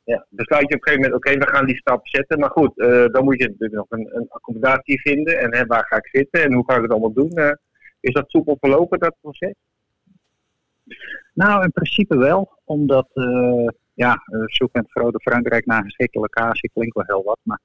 [0.05, 2.39] Ja, besluit je op een gegeven moment, oké, we gaan die stap zetten.
[2.39, 5.39] Maar goed, eh, dan moet je natuurlijk nog een, een accommodatie vinden.
[5.41, 7.31] En hè, waar ga ik zitten en hoe ga ik het allemaal doen?
[7.31, 7.53] Eh,
[8.01, 9.55] is dat soepel verlopen, dat proces?
[11.35, 16.18] Nou, in principe wel, omdat eh, ja, eh, zoek en Frode Frankrijk naar een geschikte
[16.18, 17.38] locatie klinkt wel heel wat.
[17.42, 17.61] Maar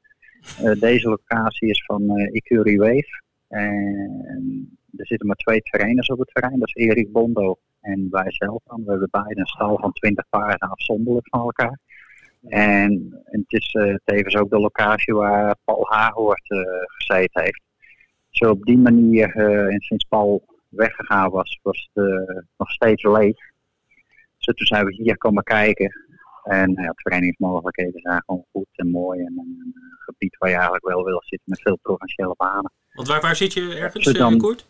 [0.63, 3.21] eh, deze locatie is van eh Ecurie Wave.
[3.47, 6.59] En er zitten maar twee trainers op het terrein.
[6.59, 8.83] Dat is Erik Bondo en wij zelf dan.
[8.83, 11.79] We hebben beide een stal van 20 paarden afzonderlijk van elkaar.
[12.47, 17.61] En, het is eh, tevens ook de locatie waar Paul Haaghoort eh gezeten heeft.
[18.29, 23.03] Zo op die manier, eh, en sinds Paul weggegaan was, was het eh, nog steeds
[23.03, 23.37] leeg.
[24.37, 25.91] Dus toen zijn we hier komen kijken.
[26.43, 29.19] En nou ja, trainingsmogelijkheden zijn gewoon goed en mooi.
[29.19, 32.71] En een, gebied waar je eigenlijk wel wil zitten met veel provinciale banen.
[32.93, 34.65] Want waar, waar zit je ergens, Zo dan- eh, Koert?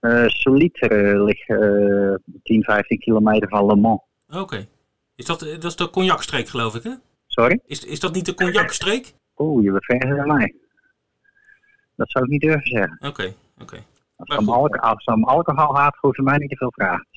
[0.00, 4.00] Uh, Solitre ligt eh 10, 15 kilometer van Le Mans.
[4.28, 4.66] Oké.
[5.14, 6.94] Is dat, eh, dat is de cognacstreek, geloof ik, hè?
[7.26, 7.60] Sorry?
[7.66, 9.14] Is, is dat niet de cognacstreek?
[9.36, 10.54] Oeh, je bent verder dan mij.
[11.96, 12.98] Dat zou ik niet durven zeggen.
[13.08, 13.84] Oké, oké.
[14.20, 17.06] Als het om, als het om alcohol gaat, hoeven ze mij niet te veel vragen.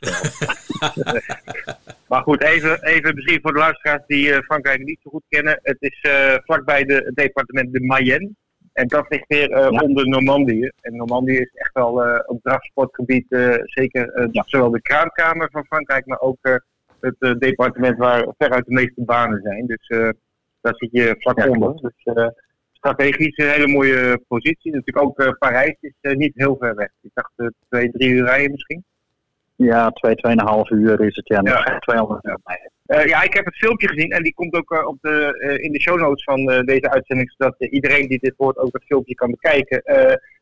[2.07, 5.59] Maar goed, even, even misschien voor de luisteraars die eh, Frankrijk niet zo goed kennen.
[5.61, 8.31] Het is eh, vlakbij de, het departement de Mayenne.
[8.73, 9.79] En dat ligt weer eh, Ja.
[9.79, 10.71] onder Normandië.
[10.81, 13.25] En Normandië is echt wel op drafsportgebied
[13.63, 14.43] zeker Ja.
[14.45, 16.37] zowel de kraamkamer van Frankrijk, maar ook
[16.99, 19.65] het departement waar veruit de meeste banen zijn.
[19.65, 19.87] Dus
[20.61, 21.75] daar zit je vlak Ja, onder.
[21.81, 21.93] Dus
[22.83, 24.71] strategisch een hele mooie positie.
[24.71, 26.89] Natuurlijk ook eh, Parijs is eh, niet heel ver weg.
[27.01, 28.83] Ik dacht eh, twee, drie uur rijden misschien.
[29.55, 31.27] Ja, twee, tweeënhalf uur is het.
[31.27, 31.61] Ja, Ja.
[31.61, 32.39] geen 200 uur.
[32.43, 32.57] Nee.
[32.85, 35.81] Eh, ja, ik heb het filmpje gezien en die komt ook op de, in de
[35.81, 39.81] show notes van deze uitzending, zodat iedereen die dit hoort ook het filmpje kan bekijken.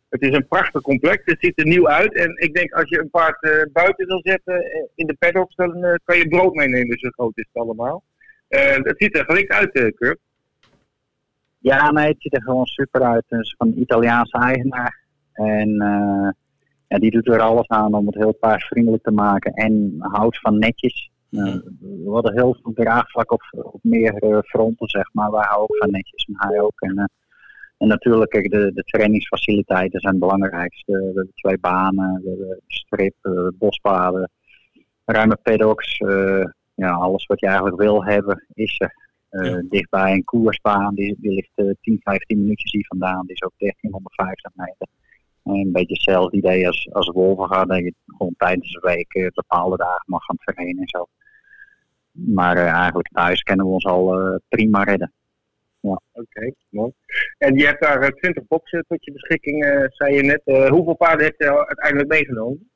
[0.10, 3.00] Het is een prachtig complex, het ziet er nieuw uit en ik denk als je
[3.00, 4.64] een paard buiten wil zetten
[4.96, 8.04] in de paddocks, dan kan je brood meenemen, zo groot is het allemaal.
[8.48, 10.20] Het ziet er gelikt uit, Kurt.
[11.62, 13.24] Ja, nee, het ziet er gewoon super uit.
[13.28, 15.04] Het is van een Italiaanse eigenaar.
[15.34, 16.30] En eh,
[16.88, 19.54] ja, die doet er alles aan om het heel paarsvriendelijk te maken.
[19.54, 21.10] En houdt van netjes.
[21.30, 25.32] Uh, we hadden heel veel draagvlak op, op meerdere fronten, zeg maar.
[25.32, 26.82] Wij houden ook van netjes en hij ook.
[26.82, 27.04] En, uh,
[27.78, 30.92] en natuurlijk, kijk, de, de trainingsfaciliteiten zijn het belangrijkste.
[30.92, 34.30] We hebben twee banen, we hebben strip, uh, bospaden,
[35.06, 36.00] ruime paddocks.
[36.00, 36.46] Uh,
[36.76, 39.10] ja, alles wat je eigenlijk wil hebben, is er.
[39.32, 39.62] Ja.
[39.70, 43.26] Dichtbij een koersbaan, die, die ligt uh, 10, 15 minuutjes hier vandaan.
[43.26, 44.88] Die is ook 1350 meter.
[45.44, 49.78] En een beetje hetzelfde idee als, als Wolvenga, dat je gewoon tijdens de week bepaalde
[49.78, 51.08] dagen mag gaan trainen en zo.
[52.12, 55.12] Maar uh, eigenlijk thuis kunnen we ons al uh, prima redden.
[55.80, 55.90] Ja.
[55.90, 56.92] Oké, okay, mooi.
[57.38, 60.70] En je hebt daar 20 boxen tot je beschikking, uh, zei je net.
[60.70, 62.70] hoeveel paarden heb je uiteindelijk meegenomen?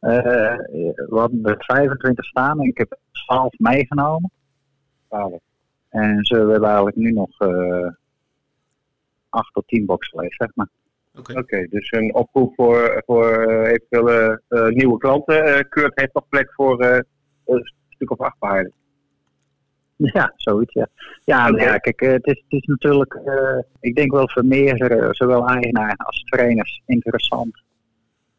[0.00, 4.30] we hadden er 25 staan en ik heb 12 meegenomen.
[5.08, 5.40] 12.
[5.88, 7.90] En ze hebben eigenlijk nu nog uh,
[9.28, 10.68] 8 tot 10 boxen leeg, zeg maar.
[11.14, 11.42] Oké, okay.
[11.42, 15.48] okay, dus een oproep voor, voor uh, eventuele uh, nieuwe klanten.
[15.48, 16.84] Uh, Kurt heeft nog plek voor
[17.44, 18.72] een stuk of acht paarden.
[19.96, 20.88] Ja, zoiets, ja.
[21.24, 21.64] Ja, okay.
[21.64, 23.18] ja kijk, het is, het is natuurlijk,
[23.80, 27.62] ik denk wel voor meerdere, zowel eigenaren als trainers, interessant.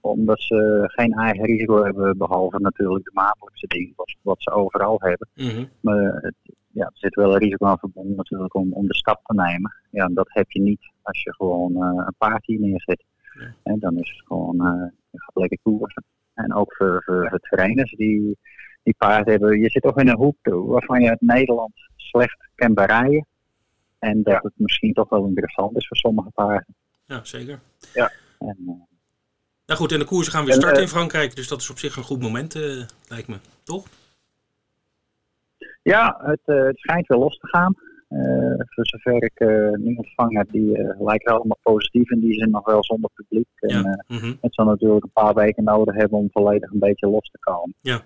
[0.10, 4.98] Omdat ze geen eigen risico hebben, behalve natuurlijk de maandelijkse dingen, wat, wat ze overal
[5.00, 5.28] hebben.
[5.36, 5.70] Mm -hmm.
[5.80, 6.36] Maar het,
[6.72, 9.74] ja, er zit wel een risico aan verbonden natuurlijk om, om de stap te nemen.
[9.90, 13.04] Ja, dat heb je niet als je gewoon uh, een paard hier neerzet.
[13.40, 13.54] Ja.
[13.64, 16.04] En dan is het gewoon, uh, gaat lekker koersen.
[16.34, 18.38] En ook voor, voor de trainers die,
[18.84, 19.60] die paard hebben.
[19.60, 23.26] Je zit toch in een hoek waarvan je uit Nederland slecht kan bereiden.
[24.00, 26.76] En dat het misschien toch wel interessant is voor sommige paarden.
[27.06, 27.60] Ja, zeker.
[27.94, 28.12] Ja.
[28.40, 28.88] En,
[29.70, 31.36] nou goed, en de koersen gaan weer starten in Frankrijk.
[31.36, 32.54] Dus dat is op zich een goed moment,
[33.08, 33.36] lijkt me.
[33.64, 33.88] Toch?
[35.82, 37.74] Ja, het, uh, het schijnt weer los te gaan.
[38.66, 39.40] voor zover ik
[39.80, 43.48] nu ontvangen heb, die lijken allemaal positief in die zin nog wel zonder publiek.
[43.56, 44.34] En, mhm.
[44.42, 47.76] Het zal natuurlijk een paar weken nodig hebben om volledig een beetje los te komen.
[47.82, 48.02] Ja.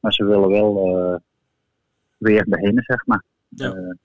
[0.00, 1.20] Maar ze willen wel
[2.18, 3.24] weer beginnen, zeg maar.
[3.48, 3.96] Ja.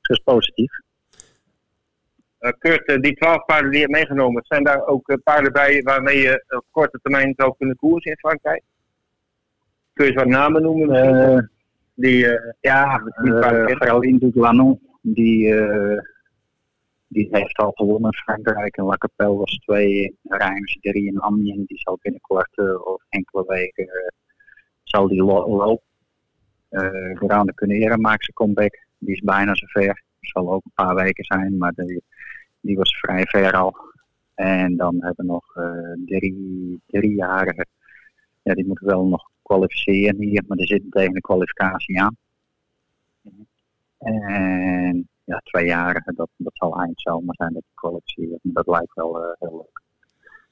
[0.00, 0.86] dus positief.
[2.40, 6.18] Uh, Kurt, die twaalf paarden die je hebt meegenomen, zijn daar ook paarden bij waarmee
[6.18, 8.62] je op korte termijn zou kunnen koersen in Frankrijk?
[9.92, 11.50] Kun je eens wat namen noemen?
[11.94, 12.26] Die,
[12.60, 13.02] ja,
[13.78, 15.54] Caroline Douglanon, die,
[17.08, 18.76] die heeft al gewonnen in Frankrijk.
[18.76, 21.66] En La Capelle was twee, Rijms drie in Amiens.
[21.66, 24.12] Die zal binnenkort of enkele weken
[24.82, 25.86] zal die lopen.
[26.70, 28.86] Uh, Grande Cunera maakt zijn comeback.
[28.98, 30.02] Die is bijna zover.
[30.28, 32.02] Zal ook een paar weken zijn, maar die,
[32.60, 33.76] die was vrij ver al.
[34.34, 35.52] En dan hebben we nog
[36.06, 37.66] drie, driejarigen.
[38.42, 42.16] Ja, die moeten wel nog kwalificeren hier, maar die zitten tegen de kwalificatie aan.
[43.98, 48.38] En ja, tweejarigen, dat, dat zal eind zomer zijn dat kwalificeren.
[48.42, 49.82] Dat lijkt wel uh, heel leuk.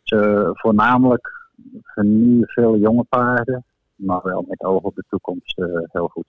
[0.02, 1.50] Ze, voornamelijk
[1.94, 6.26] nu veel jonge paarden, maar wel met oog op de toekomst uh, heel goed.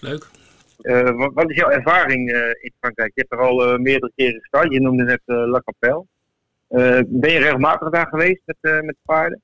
[0.00, 0.30] Leuk.
[0.82, 3.12] Uh, wat, is jouw ervaring in Frankrijk?
[3.14, 4.72] Je hebt er al meerdere keren gestart.
[4.72, 6.04] Je noemde net La Capelle.
[7.06, 9.40] ben je regelmatig daar geweest met, met paarden?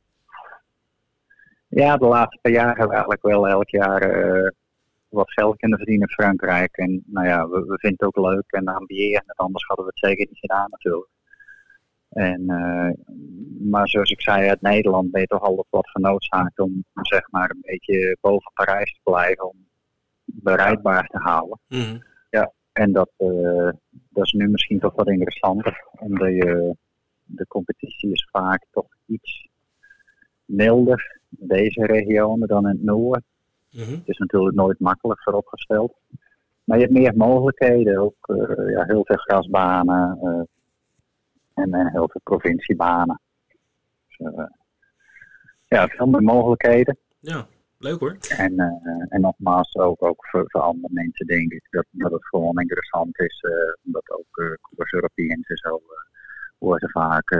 [1.69, 4.53] Ja, de laatste paar we eigenlijk wel elk jaar
[5.09, 6.77] wat geld kunnen verdienen in Frankrijk.
[6.77, 9.25] En nou ja, we, vinden het ook leuk en ambiëren.
[9.27, 11.11] Anders hadden we het zeker niet gedaan natuurlijk.
[12.11, 12.45] En,
[13.71, 17.51] maar zoals ik zei, uit Nederland ben je toch altijd wat genoodzaakt om zeg maar
[17.51, 19.49] een beetje boven Parijs te blijven.
[19.49, 19.57] Om
[20.35, 21.59] bereidbaar te houden.
[21.69, 22.03] Mm.
[22.31, 22.53] Ja.
[22.73, 25.85] En dat, uh, dat is nu misschien toch wat interessanter.
[25.99, 26.77] Omdat je,
[27.25, 29.49] de competitie is vaak toch iets
[30.45, 33.25] milder in deze regionen dan in het noorden.
[33.71, 33.95] Mm -hmm.
[33.95, 35.95] Het is natuurlijk nooit makkelijk vooropgesteld.
[36.65, 40.43] Maar je hebt meer mogelijkheden, ook uh, ja, heel veel grasbanen uh,
[41.55, 43.21] en, en, heel veel provinciebanen.
[44.07, 44.47] Dus, uh,
[45.69, 46.99] ja, veel meer mogelijkheden.
[47.19, 47.47] Ja,
[47.81, 48.17] leuk hoor.
[48.37, 48.59] En,
[49.09, 53.19] en nogmaals, ook, ook voor, voor, andere mensen denk ik dat, dat het gewoon interessant
[53.21, 53.45] is,
[53.85, 55.83] omdat ook uh, Koers Europeans en zo
[56.59, 57.37] worden vaak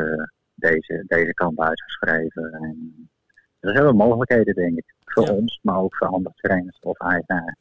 [0.55, 2.53] deze, deze kant uitgeschreven.
[2.53, 3.09] En,
[3.61, 4.95] er zijn wel mogelijkheden, denk ik.
[5.05, 5.33] Voor Ja.
[5.33, 7.59] ons, maar ook voor andere trainers of eigenaren.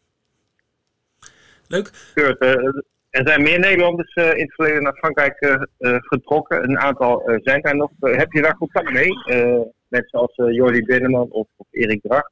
[1.68, 1.92] Leuk.
[2.14, 2.66] Kurt, eh,
[3.10, 6.64] er zijn meer Nederlanders eh, in het verleden naar Frankrijk eh, eh, getrokken.
[6.64, 7.92] Een aantal eh, zijn er nog.
[8.00, 9.24] Eh, heb je daar contact mee?
[9.26, 12.32] Eh, mensen als eh, Jordi Binneman of, of Erik Dracht?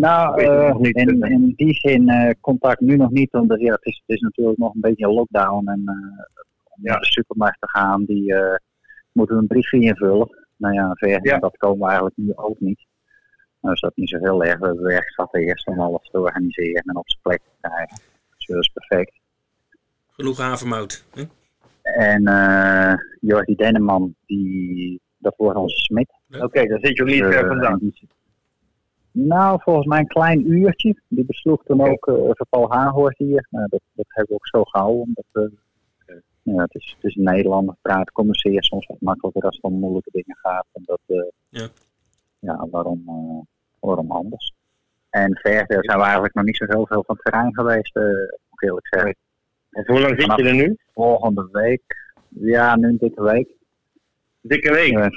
[0.00, 0.96] Nou, eh, niet.
[0.96, 4.20] in, in die zin eh, contact nu nog niet, omdat ja, het, is, het is
[4.20, 5.68] natuurlijk nog een beetje een lockdown.
[5.68, 5.94] En eh,
[6.64, 6.90] om Ja.
[6.90, 8.34] naar de supermarkt te gaan, die
[9.12, 10.28] moeten we een briefje invullen.
[10.56, 11.38] Nou ja, ver, Ja.
[11.38, 12.86] dat komen we eigenlijk nu ook niet.
[13.60, 14.58] Nou is dat niet zo heel erg.
[14.58, 17.98] We hebben werk zat eerst om alles te organiseren en op zijn plek te krijgen.
[18.36, 19.12] Dus dat is perfect.
[20.10, 21.04] Genoeg havermout.
[21.14, 21.22] Hè?
[21.82, 26.08] En eh Jordi Denneman, die, dat wordt onze smid.
[26.40, 27.78] Oké, dan zit je niet ver vandaan.
[27.78, 28.08] die
[29.12, 31.02] Nou, volgens mij een klein uurtje.
[31.08, 33.46] Die besloeg toen ook uh, voor Paul Haanhoort hier.
[33.50, 35.00] Nou, dat, dat hebben we ook zo gehouden.
[35.00, 35.58] Omdat, eh,
[36.42, 37.74] ja, het, is, het is Nederlander.
[37.82, 40.66] Praten communiceren soms wat makkelijker als het om moeilijke dingen gaat.
[40.72, 41.16] En dat, eh,
[41.48, 41.68] Ja.
[42.38, 43.46] ja, waarom, eh,
[43.80, 44.52] waarom anders?
[45.10, 48.02] En verder zijn we eigenlijk nog niet zo heel veel van het terrein geweest, eh,
[48.04, 49.16] moet ik eerlijk zeggen.
[49.70, 50.76] En hoe lang zit je er nu?
[50.94, 53.48] Volgende week, ja, nu een dikke week.
[54.40, 54.92] Dikke week.
[54.92, 55.12] En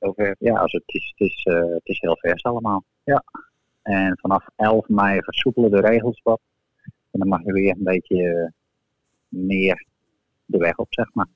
[0.00, 0.36] Zover.
[0.38, 2.84] Ja, dus het is, het is, eh, het is heel vers allemaal.
[3.04, 3.24] Ja.
[3.82, 6.40] En vanaf 11 mei versoepelen de regels wat.
[6.84, 8.48] En dan mag je weer een beetje eh,
[9.28, 9.86] meer
[10.44, 11.28] de weg op, zeg maar.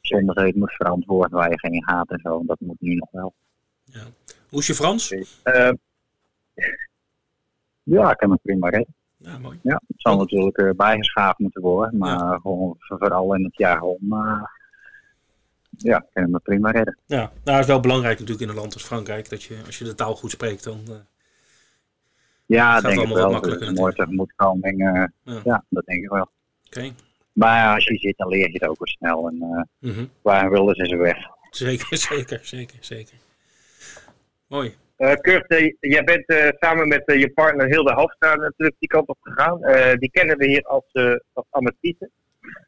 [0.00, 2.40] Zonder dat je het moet verantwoorden waar je geen gaat en zo.
[2.40, 3.34] En dat moet nu nog wel.
[4.48, 5.10] Hoe is je Frans?
[5.42, 5.70] Eh,
[7.82, 8.94] Ja, ik heb me prima redden.
[9.16, 9.58] Ja, mooi.
[9.62, 11.98] Ja, het zal natuurlijk bijgeschaafd moeten worden.
[11.98, 13.98] Maar gewoon vooral in het jaar om.
[15.76, 16.98] Ja, ik kan me prima redden.
[17.06, 19.28] Ja, nou, het is wel belangrijk natuurlijk in een land als Frankrijk.
[19.28, 20.80] Dat je, als je de taal goed spreekt, dan...
[20.88, 20.94] eh,
[22.46, 23.32] Ja, Gaat denk ik allemaal wat wel.
[23.32, 24.80] makkelijker Een mooie tegemoetkoming.
[24.94, 25.04] eh
[25.34, 25.40] Ja.
[25.44, 26.30] ja, dat denk ik wel.
[26.66, 26.92] Oké.
[27.32, 29.28] Maar als je zit, dan leer je het ook wel snel.
[29.28, 30.04] En eh, Mhm.
[30.22, 31.16] waar willen ze ze weg?
[31.50, 33.16] Zeker, zeker, zeker, zeker.
[34.46, 34.74] Mooi.
[34.96, 39.18] eh, Kurt, jij bent eh, samen met je partner Hilde Hofstra natuurlijk die kant op
[39.20, 39.64] gegaan.
[39.64, 41.46] Eh, die kennen we hier als, eh als.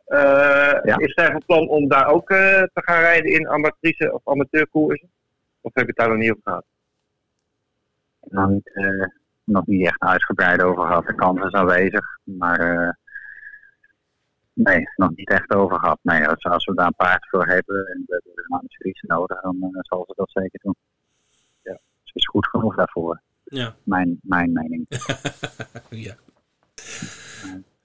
[0.05, 0.97] Eh, Ja.
[0.99, 5.11] Is zij van plan om daar ook eh, te gaan rijden in amatrice of amateurkoersen?
[5.61, 6.65] Of heb je het daar nog niet over gehad?
[8.21, 9.07] Nog niet, eh,
[9.45, 11.07] nog niet echt uitgebreid over gehad.
[11.07, 12.19] De kans is aanwezig.
[12.25, 12.93] Maar eh,
[14.53, 15.99] nee, nog niet echt over gehad.
[16.03, 19.41] Nee, als, als we daar een paard voor hebben en we hebben een amatrice nodig,
[19.41, 20.77] dan eh, zal ze dat zeker doen.
[21.63, 21.79] Ja.
[22.03, 23.21] Ze is goed genoeg daarvoor.
[23.45, 23.75] Ja.
[23.83, 24.87] Mijn, mijn mening.
[26.07, 26.15] ja.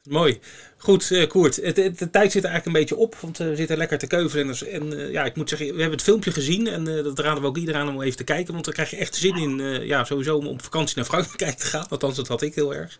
[0.09, 0.39] Mooi.
[0.77, 1.55] Goed, uh, Koert.
[1.55, 4.47] Het, de tijd zit er eigenlijk een beetje op, want we zitten lekker te keuvelen.
[4.47, 7.19] En, en uh, ja, ik moet zeggen, we hebben het filmpje gezien en uh, dat
[7.19, 8.53] raden we ook iedereen aan om even te kijken.
[8.53, 11.65] Want dan krijg je echt zin in, ja, sowieso om op vakantie naar Frankrijk te
[11.65, 11.87] gaan.
[11.89, 12.99] Althans, dat had ik heel erg.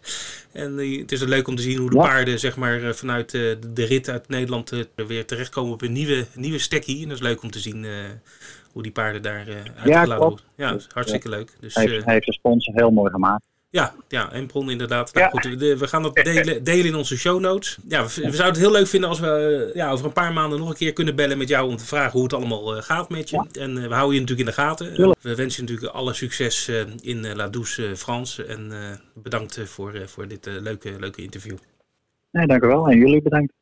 [0.51, 2.01] En het is leuk om te zien hoe de ja.
[2.01, 7.01] paarden, zeg maar, vanuit de rit uit Nederland weer terechtkomen op een nieuwe, nieuwe stekkie.
[7.01, 7.85] En dat is leuk om te zien
[8.71, 9.45] hoe die paarden daar
[9.75, 10.39] uitgeladen worden.
[10.55, 11.51] Ja, ja hartstikke leuk.
[11.59, 13.45] Dus, hij heeft, hij heeft de sponsor heel mooi gemaakt.
[13.71, 15.13] Ja, ja, Empron inderdaad.
[15.13, 17.77] Nou, goed, we gaan dat delen, delen in onze show notes.
[17.88, 20.60] Ja, we, we, zouden het heel leuk vinden als we ja, over een paar maanden
[20.60, 23.10] nog een keer kunnen bellen met jou om te vragen hoe het allemaal uh, gaat
[23.10, 23.45] met je.
[23.60, 25.01] En uh, we houden je natuurlijk in de gaten.
[25.01, 28.45] Uh, we wensen je natuurlijk alle succes in La Douce France.
[28.45, 28.71] En
[29.13, 31.58] bedankt voor, voor dit leuke, leuke interview.
[32.32, 32.88] Nee, dank u wel.
[32.88, 33.53] En jullie bedankt.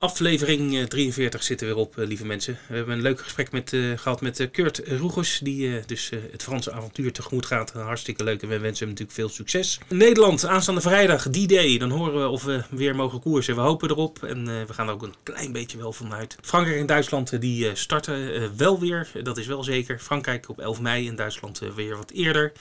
[0.00, 2.58] Aflevering 43 zitten weer op, lieve mensen.
[2.68, 6.72] We hebben een leuk gesprek met, uh, gehad met Kurt Roegers, die dus het Franse
[6.72, 7.72] avontuur tegemoet gaat.
[7.72, 9.80] Hartstikke leuk en we wensen hem natuurlijk veel succes.
[9.88, 11.78] Nederland, aanstaande vrijdag, die day.
[11.78, 13.54] Dan horen we of we weer mogen koersen.
[13.54, 16.36] We hopen erop en we gaan er ook een klein beetje wel vanuit.
[16.42, 19.98] Frankrijk en Duitsland die starten wel weer, dat is wel zeker.
[19.98, 22.52] Frankrijk op 11 mei en Duitsland weer wat eerder.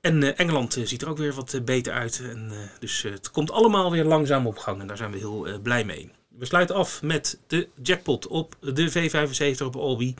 [0.00, 2.22] En Engeland ziet er ook weer wat beter uit.
[2.30, 5.84] En, dus het komt allemaal weer langzaam op gang en daar zijn we heel blij
[5.84, 6.10] mee.
[6.38, 10.14] We sluiten af met de jackpot op de V75 op Albi.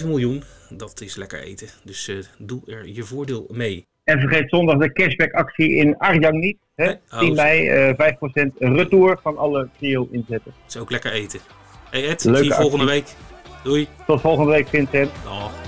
[0.00, 0.42] 3,7 miljoen.
[0.68, 1.68] Dat is lekker eten.
[1.84, 3.86] Dus uh, doe er je voordeel mee.
[4.04, 6.56] En vergeet zondag de cashback actie in Arjang niet.
[6.74, 6.86] Hè?
[6.86, 10.52] Nee, 10 mei, uh, 5% retour van alle trio inzetten.
[10.62, 11.40] Dat is ook lekker eten.
[11.90, 13.00] Hey Ed, Leuke zie je volgende actie.
[13.00, 13.14] week.
[13.64, 13.88] Doei.
[14.06, 15.10] Tot volgende week Vincent.
[15.26, 15.63] Oh.